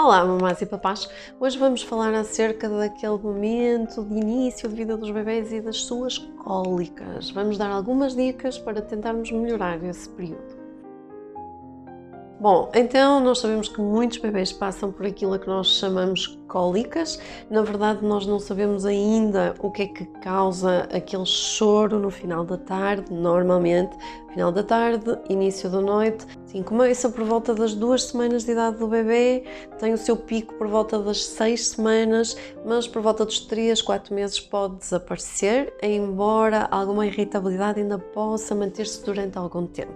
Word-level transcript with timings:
Olá, 0.00 0.24
mamás 0.24 0.62
e 0.62 0.66
papás! 0.66 1.08
Hoje 1.40 1.58
vamos 1.58 1.82
falar 1.82 2.14
acerca 2.14 2.68
daquele 2.68 3.18
momento 3.18 4.04
de 4.04 4.14
início 4.14 4.68
de 4.68 4.76
vida 4.76 4.96
dos 4.96 5.10
bebês 5.10 5.52
e 5.52 5.60
das 5.60 5.78
suas 5.78 6.18
cólicas. 6.18 7.32
Vamos 7.32 7.58
dar 7.58 7.72
algumas 7.72 8.14
dicas 8.14 8.56
para 8.60 8.80
tentarmos 8.80 9.32
melhorar 9.32 9.82
esse 9.82 10.08
período. 10.10 10.57
Bom, 12.40 12.70
então 12.72 13.18
nós 13.18 13.40
sabemos 13.40 13.68
que 13.68 13.80
muitos 13.80 14.18
bebês 14.18 14.52
passam 14.52 14.92
por 14.92 15.04
aquilo 15.04 15.36
que 15.40 15.48
nós 15.48 15.66
chamamos 15.70 16.38
cólicas. 16.46 17.18
Na 17.50 17.62
verdade, 17.62 18.04
nós 18.04 18.26
não 18.26 18.38
sabemos 18.38 18.86
ainda 18.86 19.56
o 19.58 19.72
que 19.72 19.82
é 19.82 19.86
que 19.88 20.04
causa 20.22 20.88
aquele 20.92 21.26
choro 21.26 21.98
no 21.98 22.10
final 22.10 22.44
da 22.44 22.56
tarde, 22.56 23.12
normalmente, 23.12 23.96
final 24.32 24.52
da 24.52 24.62
tarde, 24.62 25.18
início 25.28 25.68
da 25.68 25.80
noite. 25.80 26.26
Sim, 26.46 26.62
começa 26.62 27.10
por 27.10 27.24
volta 27.24 27.54
das 27.54 27.74
duas 27.74 28.04
semanas 28.04 28.44
de 28.44 28.52
idade 28.52 28.78
do 28.78 28.86
bebê, 28.86 29.44
tem 29.78 29.92
o 29.92 29.98
seu 29.98 30.16
pico 30.16 30.54
por 30.54 30.68
volta 30.68 30.98
das 30.98 31.24
seis 31.24 31.68
semanas, 31.68 32.36
mas 32.64 32.86
por 32.86 33.02
volta 33.02 33.24
dos 33.24 33.40
três, 33.40 33.82
quatro 33.82 34.14
meses 34.14 34.40
pode 34.40 34.76
desaparecer, 34.76 35.74
embora 35.82 36.68
alguma 36.70 37.06
irritabilidade 37.06 37.80
ainda 37.80 37.98
possa 37.98 38.54
manter-se 38.54 39.04
durante 39.04 39.36
algum 39.36 39.66
tempo. 39.66 39.92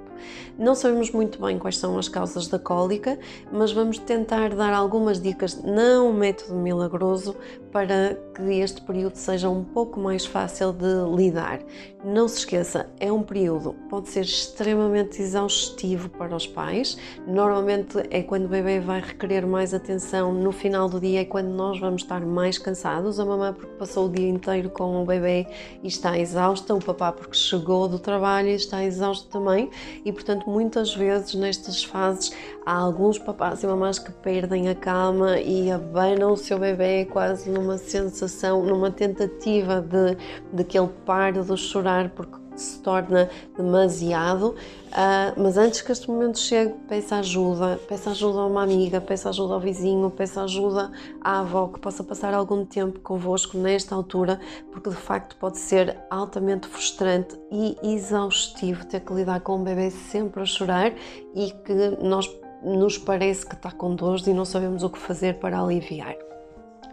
Não 0.59 0.75
sabemos 0.75 1.11
muito 1.11 1.41
bem 1.41 1.59
quais 1.59 1.79
são 1.79 1.99
as 1.99 2.09
causas 2.09 2.32
da 2.49 2.59
cólica, 2.59 3.19
mas 3.53 3.73
vamos 3.73 3.99
tentar 3.99 4.55
dar 4.55 4.73
algumas 4.73 5.21
dicas, 5.21 5.63
não 5.63 6.11
um 6.11 6.13
método 6.13 6.55
milagroso, 6.55 7.37
para 7.73 8.19
que 8.35 8.43
este 8.61 8.83
período 8.83 9.17
seja 9.17 9.49
um 9.49 9.65
pouco 9.65 9.99
mais 9.99 10.27
fácil 10.27 10.73
de 10.73 11.17
lidar. 11.17 11.61
Não 12.05 12.29
se 12.29 12.41
esqueça, 12.41 12.91
é 13.01 13.11
um 13.11 13.23
período, 13.23 13.75
pode 13.89 14.11
ser 14.11 14.23
extremamente 14.23 15.23
exaustivo 15.23 16.11
para 16.11 16.37
os 16.37 16.47
pais. 16.47 16.99
Normalmente 17.27 17.97
é 18.11 18.23
quando 18.23 18.45
o 18.45 18.49
bebê 18.49 18.79
vai 18.79 19.01
requerer 19.01 19.47
mais 19.47 19.73
atenção, 19.73 20.35
no 20.35 20.53
final 20.53 20.89
do 20.89 21.01
dia 21.01 21.23
é 21.23 21.25
quando 21.25 21.49
nós 21.49 21.81
vamos 21.81 22.03
estar 22.03 22.21
mais 22.21 22.59
cansados. 22.59 23.19
A 23.19 23.25
mamãe 23.25 23.53
porque 23.53 23.75
passou 23.77 24.07
o 24.07 24.11
dia 24.11 24.29
inteiro 24.29 24.69
com 24.69 25.03
o 25.03 25.07
bebê 25.07 25.47
e 25.83 25.89
está 25.89 26.19
exausta, 26.19 26.75
o 26.75 26.85
papá 26.85 27.11
porque 27.13 27.37
chegou 27.37 27.89
do 27.89 27.99
trabalho 27.99 28.49
e 28.49 28.55
está 28.55 28.85
exausto 28.85 29.29
também. 29.29 29.71
E 30.05 30.13
portanto, 30.13 30.49
muitas 30.51 30.95
vezes 30.95 31.35
nestas 31.35 31.83
fases 31.83 32.22
há 32.67 32.75
alguns 32.75 33.19
papás 33.19 33.63
e 33.63 33.67
mamães 33.67 33.99
que 33.99 34.13
perdem 34.13 34.69
a 34.69 34.75
calma 34.75 35.39
e 35.39 35.71
abanam 35.71 36.33
o 36.33 36.37
seu 36.37 36.59
bebê 36.59 37.07
quase 37.07 37.51
numa 37.51 37.79
sensação, 37.79 38.63
numa 38.65 38.91
tentativa 38.91 39.81
de, 39.81 40.17
de 40.53 40.65
que 40.65 40.79
ele 40.79 40.91
pare 41.07 41.43
de 41.43 41.57
chorar 41.57 42.11
porque 42.11 42.42
se 42.55 42.79
torna 42.81 43.29
demasiado, 43.57 44.51
uh, 44.51 45.41
mas 45.41 45.57
antes 45.57 45.81
que 45.81 45.93
este 45.93 46.09
momento 46.11 46.39
chegue, 46.39 46.75
peça 46.89 47.17
ajuda, 47.17 47.81
peça 47.89 48.11
ajuda 48.11 48.41
a 48.41 48.47
uma 48.47 48.63
amiga, 48.63 49.01
peça 49.01 49.29
ajuda 49.29 49.55
ao 49.55 49.61
vizinho, 49.61 50.11
peça 50.11 50.43
ajuda 50.43 50.91
à 51.21 51.41
avó 51.41 51.69
que 51.69 51.81
possa 51.81 52.05
passar 52.05 52.35
algum 52.35 52.65
tempo 52.65 53.01
convosco 53.01 53.57
nesta 53.57 53.95
altura, 53.95 54.41
porque 54.71 54.91
de 54.91 54.97
facto 54.97 55.37
pode 55.37 55.59
ser 55.59 55.99
altamente 56.11 56.69
frustrante 56.69 57.39
e 57.51 57.77
exaustivo 57.83 58.85
ter 58.87 59.01
que 59.01 59.13
lidar 59.13 59.41
com 59.41 59.57
um 59.57 59.65
bebê 59.65 59.91
sempre 59.91 60.43
a 60.43 60.47
chorar 60.47 60.93
e 61.35 61.51
que 61.51 61.75
nós 62.03 62.31
nos 62.63 62.97
parece 62.97 63.45
que 63.45 63.55
está 63.55 63.71
com 63.71 63.95
dores 63.95 64.27
e 64.27 64.33
não 64.33 64.45
sabemos 64.45 64.83
o 64.83 64.91
que 64.91 64.99
fazer 64.99 65.39
para 65.39 65.61
aliviar. 65.61 66.17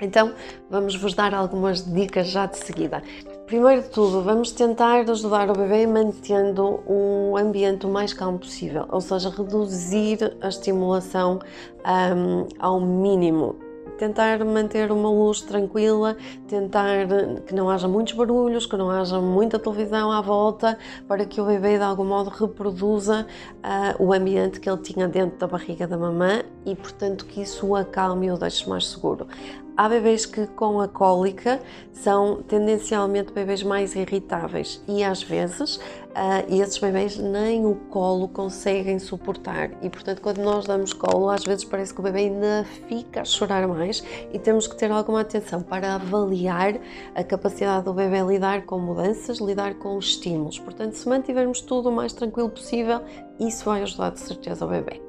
Então, 0.02 0.34
vamos 0.70 0.96
vos 0.96 1.14
dar 1.14 1.34
algumas 1.34 1.84
dicas 1.86 2.28
já 2.28 2.46
de 2.46 2.58
seguida. 2.58 3.04
Primeiro 3.50 3.82
de 3.82 3.90
tudo, 3.90 4.22
vamos 4.22 4.52
tentar 4.52 5.10
ajudar 5.10 5.50
o 5.50 5.54
bebê 5.54 5.88
mantendo 5.88 6.82
um 6.88 7.36
ambiente 7.36 7.88
o 7.88 7.90
mais 7.90 8.14
calmo 8.14 8.38
possível, 8.38 8.86
ou 8.90 9.02
seja, 9.02 9.28
reduzir 9.32 10.38
a 10.40 10.50
estimulação 10.50 11.40
um, 11.84 12.48
ao 12.60 12.80
mínimo 12.80 13.56
tentar 14.00 14.44
manter 14.46 14.92
uma 14.94 15.12
luz 15.12 15.42
tranquila, 15.42 16.16
tentar 16.48 17.06
que 17.46 17.54
não 17.54 17.70
haja 17.70 17.86
muitos 17.86 18.14
barulhos, 18.14 18.66
que 18.66 18.78
não 18.78 18.90
haja 18.90 19.20
muita 19.20 19.60
televisão 19.60 20.10
à 20.10 20.22
volta, 20.22 20.78
para 21.06 21.26
que 21.26 21.42
o 21.42 21.46
bebê 21.46 21.78
de 21.78 21.84
algum 21.84 22.06
modo 22.06 22.30
reproduza 22.30 23.28
uh, 23.58 24.04
o 24.04 24.14
ambiente 24.14 24.62
que 24.62 24.70
ele 24.70 24.82
tinha 24.82 25.08
dentro 25.08 25.38
da 25.38 25.48
barriga 25.48 25.86
da 25.86 25.98
mamã 25.98 26.42
e, 26.66 26.74
portanto, 26.76 27.26
que 27.26 27.42
isso 27.42 27.68
o 27.68 27.76
acalme 27.76 28.28
e 28.28 28.32
o 28.32 28.38
deixe 28.38 28.68
mais 28.70 28.88
seguro. 28.88 29.28
Há 29.76 29.88
bebês 29.88 30.26
que 30.26 30.48
com 30.48 30.82
a 30.82 30.88
cólica 30.88 31.60
são 31.94 32.42
tendencialmente 32.42 33.32
bebês 33.32 33.64
mais 33.64 33.96
irritáveis 33.96 34.82
e 34.88 35.04
às 35.04 35.24
vezes 35.24 35.80
uh, 36.20 36.54
esses 36.54 36.78
bebês 36.78 37.18
nem 37.18 37.66
o 37.66 37.76
colo 37.76 38.28
conseguem 38.28 39.00
suportar 39.00 39.72
e 39.82 39.90
portanto 39.90 40.22
quando 40.22 40.40
nós 40.40 40.66
damos 40.66 40.92
colo 40.92 41.30
às 41.30 41.44
vezes 41.44 41.64
parece 41.64 41.94
que 41.94 42.02
o 42.02 42.04
bebê 42.04 42.20
ainda 42.22 42.66
fica 42.88 43.22
a 43.22 43.26
chorar 43.26 43.68
mais 43.68 44.04
e 44.34 44.38
temos 44.38 44.68
que 44.68 44.76
ter 44.76 44.92
alguma 44.92 45.22
atenção 45.22 45.62
para 45.62 45.96
avaliar 45.96 46.78
a 47.16 47.24
capacidade 47.24 47.86
do 47.86 47.94
bebê 47.94 48.22
lidar 48.22 48.66
com 48.66 48.80
mudanças, 48.80 49.40
lidar 49.40 49.76
com 49.76 49.98
estímulos. 49.98 50.60
Portanto, 50.60 50.94
se 50.94 51.08
mantivermos 51.08 51.62
tudo 51.62 51.90
o 51.90 51.92
mais 51.92 52.12
tranquilo 52.12 52.50
possível, 52.50 53.02
isso 53.40 53.66
vai 53.66 53.82
ajudar 53.84 54.12
de 54.12 54.20
certeza 54.20 54.66
o 54.66 54.70
bebê. 54.70 55.02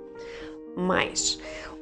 Mais, 0.76 1.38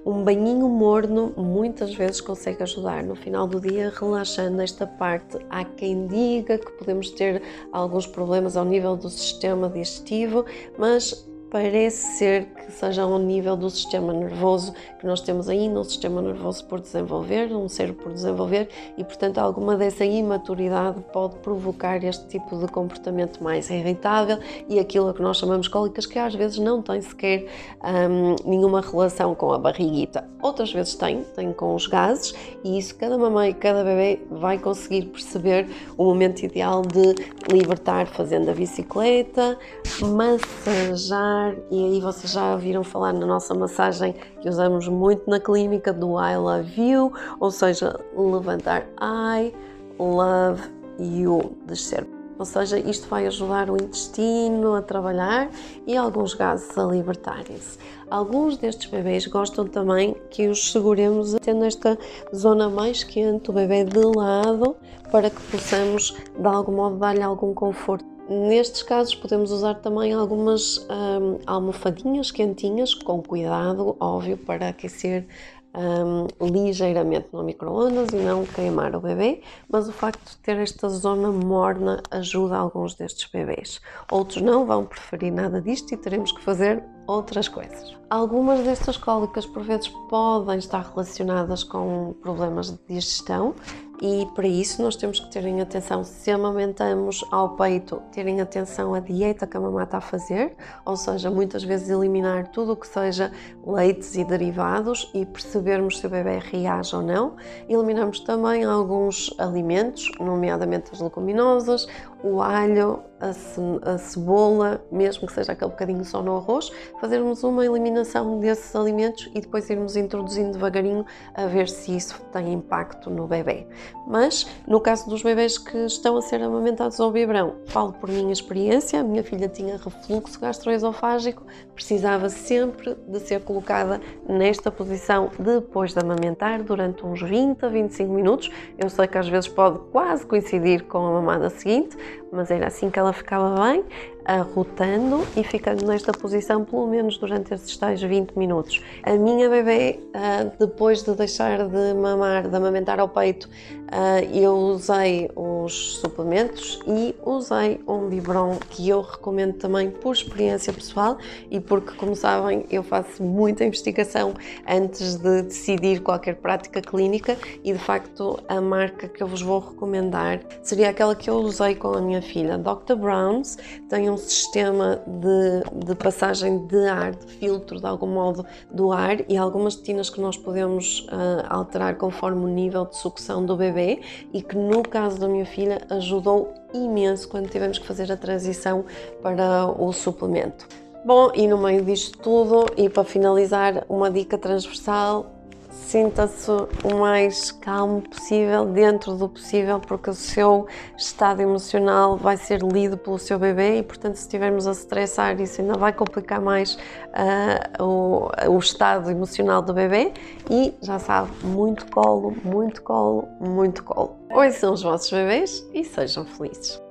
um 0.09 0.25
banhinho 0.25 0.67
morno 0.71 1.35
muitas 1.37 1.95
vezes 1.95 2.19
consegue 2.23 2.63
ajudar 2.63 3.05
no 3.05 3.15
final 3.15 3.47
do 3.47 3.61
dia, 3.61 3.93
relaxando 3.95 4.63
esta 4.63 4.87
parte. 4.87 5.37
Há 5.51 5.67
quem 5.67 6.07
diga 6.07 6.57
que 6.57 6.71
podemos 6.73 7.11
ter 7.11 7.43
alguns 7.71 8.07
problemas 8.07 8.57
ao 8.57 8.65
nível 8.65 8.97
do 8.97 9.11
sistema 9.11 9.69
digestivo, 9.69 10.47
mas 10.79 11.28
parece 11.51 12.19
ser 12.19 12.47
que 12.47 12.73
seja 12.73 13.03
ao 13.03 13.19
nível 13.19 13.57
do 13.57 13.71
sistema 13.71 14.13
nervoso, 14.13 14.73
que 14.99 15.07
nós 15.07 15.21
temos 15.21 15.49
ainda 15.49 15.81
um 15.81 15.85
sistema 15.85 16.21
nervoso 16.21 16.65
por 16.67 16.81
desenvolver, 16.81 17.53
um 17.55 17.69
cérebro 17.69 18.03
por 18.03 18.13
desenvolver, 18.13 18.69
e 18.97 19.05
portanto 19.05 19.39
alguma 19.39 19.77
dessa 19.77 20.05
imaturidade 20.05 21.01
pode 21.13 21.37
provocar 21.37 22.03
este 22.05 22.27
tipo 22.27 22.59
de 22.59 22.67
comportamento 22.69 23.43
mais 23.43 23.71
irritável 23.71 24.39
e 24.69 24.79
aquilo 24.79 25.13
que 25.15 25.23
nós 25.23 25.39
chamamos 25.39 25.69
cólicas, 25.69 26.07
que 26.07 26.19
às 26.19 26.35
vezes 26.35 26.59
não 26.59 26.83
tem 26.83 27.01
sequer 27.01 27.47
hum, 27.83 28.37
nenhuma 28.45 28.81
relação 28.81 29.35
com 29.35 29.53
a 29.53 29.59
barriguita. 29.59 30.29
Outras 30.43 30.73
vezes 30.73 30.95
tem, 30.95 31.25
tem 31.35 31.53
com 31.53 31.75
os 31.75 31.87
gases, 31.87 32.35
e 32.63 32.79
isso 32.79 32.95
cada 32.97 33.17
mamãe, 33.17 33.53
cada 33.53 33.83
bebê 33.83 34.21
vai 34.31 34.59
conseguir 34.59 35.07
perceber 35.07 35.67
o 35.97 36.05
momento 36.05 36.43
ideal 36.43 36.83
de 36.83 37.15
libertar 37.53 38.07
fazendo 38.07 38.51
a 38.51 38.55
bicicleta, 38.55 39.59
massajar 40.01 41.38
e 41.71 41.85
aí 41.85 42.01
vocês 42.01 42.33
já 42.33 42.53
ouviram 42.53 42.83
falar 42.85 43.13
na 43.13 43.27
nossa 43.27 43.55
massagem 43.55 44.15
que 44.41 44.49
usamos 44.49 44.89
muito 44.89 45.29
na 45.29 45.41
clínica 45.41 45.93
do 45.93 46.19
I 46.19 46.37
love 46.37 46.81
you, 46.81 47.13
ou 47.41 47.51
seja, 47.51 47.99
levantar 48.17 48.87
I 49.01 49.53
love 49.99 50.63
you, 50.99 51.57
descer. 51.67 52.07
Ou 52.39 52.45
seja, 52.45 52.79
isto 52.79 53.09
vai 53.09 53.27
ajudar 53.27 53.69
o 53.69 53.75
intestino 53.75 54.75
a 54.75 54.83
trabalhar 54.83 55.51
e 55.87 55.97
alguns 55.97 56.35
gases 56.35 56.79
a 56.79 56.85
libertarem-se. 56.85 57.79
Alguns 58.09 58.57
destes 58.57 58.89
bebês 58.89 59.27
gostam 59.27 59.67
também 59.67 60.17
que 60.31 60.47
os 60.47 60.71
seguremos 60.71 61.35
tendo 61.43 61.65
esta 61.65 61.99
zona 62.35 62.69
mais 62.69 63.03
quente, 63.03 63.51
o 63.51 63.53
bebê 63.53 63.85
de 63.85 64.01
lado, 64.01 64.77
para 65.11 65.31
que 65.31 65.43
possamos 65.51 66.15
de 66.39 66.47
algum 66.47 66.73
modo 66.73 66.97
dar-lhe 66.97 67.23
algum 67.23 67.53
conforto. 67.53 68.18
Nestes 68.29 68.83
casos 68.83 69.15
podemos 69.15 69.51
usar 69.51 69.77
também 69.77 70.13
algumas 70.13 70.79
hum, 70.79 71.39
almofadinhas 71.47 72.31
quentinhas, 72.31 72.93
com 72.93 73.23
cuidado, 73.23 73.97
óbvio, 73.99 74.37
para 74.37 74.69
aquecer 74.69 75.27
um, 75.75 76.27
ligeiramente 76.47 77.29
no 77.33 77.43
micro-ondas 77.43 78.09
e 78.13 78.17
não 78.17 78.45
queimar 78.45 78.95
o 78.95 79.01
bebê, 79.01 79.43
mas 79.69 79.89
o 79.89 79.93
facto 79.93 80.31
de 80.31 80.37
ter 80.39 80.57
esta 80.57 80.89
zona 80.89 81.31
morna 81.31 82.03
ajuda 82.11 82.57
alguns 82.57 82.95
destes 82.95 83.31
bebês. 83.31 83.81
Outros 84.11 84.43
não 84.43 84.67
vão 84.67 84.85
preferir 84.85 85.33
nada 85.33 85.61
disto 85.61 85.95
e 85.95 85.97
teremos 85.97 86.33
que 86.33 86.43
fazer 86.43 86.83
outras 87.07 87.49
coisas. 87.49 87.97
Algumas 88.11 88.61
destas 88.61 88.97
cólicas 88.97 89.47
por 89.47 89.63
vezes 89.63 89.89
podem 90.09 90.59
estar 90.59 90.91
relacionadas 90.91 91.65
com 91.65 92.15
problemas 92.21 92.71
de 92.71 92.79
digestão 92.89 93.55
e 94.01 94.27
para 94.35 94.47
isso 94.47 94.81
nós 94.81 94.95
temos 94.95 95.19
que 95.19 95.29
ter 95.31 95.45
em 95.45 95.61
atenção 95.61 96.05
se 96.05 96.31
amamentamos 96.31 97.25
ao 97.33 97.57
peito, 97.57 98.01
terem 98.13 98.41
atenção 98.41 98.95
à 98.95 99.01
dieta 99.01 99.47
que 99.47 99.57
a 99.57 99.61
mamãe 99.61 99.85
está 99.85 99.99
a 99.99 100.01
fazer, 100.01 100.55
ou 100.85 100.97
seja, 100.97 101.31
muitas 101.31 101.65
vezes 101.65 101.91
eliminar 101.91 102.49
tudo 102.49 102.73
o 102.73 102.77
que 102.77 102.87
seja 102.87 103.33
leites 103.67 104.15
e 104.15 104.25
derivados 104.25 105.11
e 105.13 105.27
percebermos 105.27 105.99
se 105.99 106.07
o 106.07 106.11
bebê 106.11 106.39
reage 106.39 106.95
ou 106.95 107.03
não. 107.03 107.35
Eliminamos 107.69 108.21
também 108.21 108.65
alguns 108.65 109.35
alimentos, 109.39 110.11
nomeadamente 110.21 110.91
as 110.93 111.01
leguminosas, 111.01 111.87
o 112.23 112.43
alho, 112.43 113.03
a, 113.21 113.33
ce 113.33 113.61
a, 113.83 113.99
cebola, 113.99 114.85
mesmo 114.91 115.27
que 115.27 115.33
seja 115.33 115.53
aquele 115.53 115.71
bocadinho 115.71 116.05
só 116.05 116.23
no 116.23 116.37
arroz, 116.37 116.71
fazermos 117.01 117.43
uma 117.45 117.65
eliminação 117.65 118.39
desses 118.41 118.75
alimentos 118.75 119.31
e 119.35 119.41
depois 119.41 119.69
irmos 119.71 119.97
introduzindo 119.97 120.53
devagarinho 120.53 121.05
a 121.35 121.47
ver 121.47 121.69
se 121.69 121.97
isso 121.97 122.21
tem 122.33 122.53
impacto 122.53 123.11
no 123.11 123.27
bebê. 123.27 123.67
Mas 124.07 124.47
no 124.67 124.81
caso 124.81 125.09
dos 125.09 125.23
bebês 125.23 125.59
que 125.59 125.77
estão 125.85 126.17
a 126.17 126.23
ser 126.23 126.43
amamentados 126.43 126.99
ao 126.99 127.11
biberão, 127.11 127.57
falo 127.67 127.93
por 127.93 128.09
minha 128.09 128.33
experiência, 128.33 129.01
a 129.01 129.05
minha 129.05 129.23
filha 129.23 129.49
tinha 129.49 129.77
refluxo 129.77 130.41
gastroesofágico, 130.41 131.45
precisava 131.75 132.29
sempre 132.29 132.97
de 133.07 133.21
ser 133.21 133.41
colocada 133.43 134.01
nesta 134.29 134.71
posição 134.71 135.31
depois 135.39 135.93
de 135.93 136.01
amamentar 136.01 136.63
durante 136.63 137.05
uns 137.05 137.21
20 137.21 137.65
a 137.65 137.69
25 137.69 138.13
minutos. 138.13 138.51
Eu 138.79 138.89
sei 138.89 139.07
que 139.07 139.19
às 139.19 139.29
vezes 139.29 139.49
pode 139.49 139.79
quase 139.93 140.25
coincidir 140.25 140.85
com 140.85 140.99
a 140.99 141.13
mamada 141.13 141.51
seguinte, 141.51 141.97
mas 142.33 142.51
era 142.51 142.67
assim 142.67 142.91
que 142.91 142.99
ela 142.99 143.13
ficava 143.13 143.55
bem 143.63 143.85
arrotando 144.29 145.27
e 145.35 145.43
ficando 145.43 145.87
nesta 145.87 146.13
posição 146.13 146.63
pelo 146.63 146.87
menos 146.87 147.17
durante 147.17 147.55
esses 147.55 147.75
tais 147.79 148.03
20 148.03 148.33
minutos. 148.33 148.85
A 149.03 149.15
minha 149.15 149.49
bebê, 149.49 149.99
ah, 150.13 150.45
depois 150.59 151.03
de 151.03 151.15
deixar 151.15 151.67
de 151.67 151.95
mamar, 151.95 152.47
de 152.47 152.55
amamentar 152.55 153.01
ao 153.01 153.09
peito, 153.09 153.49
ah, 153.91 154.21
eu 154.21 154.55
usei 154.55 155.31
os 155.35 155.97
suplementos 155.97 156.79
e 156.87 157.15
usei 157.25 157.81
um 157.89 158.07
biberon 158.07 158.59
que 158.69 158.87
eu 158.87 159.01
recomendo 159.01 159.55
também 159.55 159.91
por 159.91 160.13
experiência 160.13 160.75
pessoal 160.75 161.17
e 161.51 161.59
porque, 161.59 161.93
como 161.97 162.15
sabem, 162.15 162.67
eu 162.71 162.83
faço 162.83 163.23
muita 163.23 163.65
investigação 163.65 164.35
antes 164.69 165.17
de 165.17 165.43
decidir 165.45 166.03
qualquer 166.03 166.37
prática 166.37 166.83
clínica 166.83 167.35
e, 167.65 167.73
de 167.73 167.79
facto, 167.79 168.39
a 168.47 168.61
marca 168.61 169.09
que 169.09 169.23
eu 169.23 169.27
vos 169.27 169.41
vou 169.41 169.61
recomendar 169.61 170.41
seria 170.63 170.91
aquela 170.91 171.17
que 171.17 171.31
eu 171.31 171.37
usei 171.37 171.75
com 171.75 171.95
a 171.95 172.01
minha 172.03 172.18
filha, 172.21 172.59
Dr. 172.59 172.95
Brown's. 172.97 173.57
Tem 173.89 174.11
um 174.11 174.17
sistema 174.17 175.01
de, 175.07 175.87
de, 175.87 175.95
passagem 175.95 176.67
de 176.67 176.87
ar, 176.89 177.15
de 177.15 177.27
filtro 177.35 177.81
de 177.81 177.87
algum 177.87 178.07
modo 178.07 178.45
do 178.71 178.93
ar 178.93 179.19
e 179.29 179.37
algumas 179.37 179.77
tinas 179.77 180.11
que 180.11 180.21
nós 180.21 180.37
podemos 180.37 181.01
uh, 181.01 181.47
alterar 181.49 181.97
conforme 181.97 182.45
o 182.45 182.49
nível 182.49 182.87
de 182.87 182.97
sucção 182.97 183.45
do 183.45 183.57
bebê 183.57 184.01
e 184.33 184.43
que 184.43 184.57
no 184.57 184.83
caso 184.83 185.19
da 185.19 185.29
minha 185.29 185.47
filha 185.47 185.81
ajudou 185.91 186.53
imenso 186.73 187.29
quando 187.29 187.49
tivemos 187.49 187.79
que 187.79 187.87
fazer 187.87 188.11
a 188.13 188.17
transição 188.17 188.85
para 189.23 189.67
o 189.67 189.93
suplemento. 189.93 190.67
Bom, 191.05 191.31
e 191.35 191.47
no 191.47 191.57
meio 191.57 191.85
disto 191.85 192.19
tudo, 192.19 192.67
e 192.77 192.89
para 192.89 193.05
finalizar, 193.05 193.85
uma 193.89 194.11
dica 194.11 194.37
transversal 194.37 195.38
sinta-se 195.87 196.51
o 196.51 196.97
mais 196.99 197.51
calmo 197.51 198.03
possível, 198.03 198.67
dentro 198.67 199.15
do 199.15 199.29
possível, 199.29 199.81
porque 199.81 200.11
o 200.11 200.15
seu 200.15 200.67
estado 200.97 201.41
emocional 201.41 202.17
vai 202.17 202.37
ser 202.37 202.61
lido 202.63 202.97
pelo 202.99 203.19
seu 203.19 203.39
bebê 203.39 203.79
e, 203.79 203.83
portanto, 203.83 204.17
se 204.17 204.23
estivermos 204.23 204.67
a 204.67 204.73
estressar, 204.73 205.41
isso 205.41 205.61
ainda 205.61 205.75
vai 205.75 205.93
complicar 205.93 206.41
mais 206.41 206.75
uh, 206.75 207.83
o, 207.83 208.29
o 208.51 208.59
estado 208.59 209.11
emocional 209.11 209.63
do 209.63 209.73
bebê. 209.73 210.13
E 210.51 210.75
já 210.83 210.99
sabe, 210.99 211.31
muito 211.45 211.91
colo, 211.91 212.35
muito 212.45 212.83
colo, 212.83 213.29
muito 213.41 213.85
colo. 213.85 214.17
São 214.53 214.73
os 214.73 214.83
vossos 214.83 215.11
bebês 215.11 215.65
e 215.73 215.85
sejam 215.85 216.25
felizes. 216.25 216.88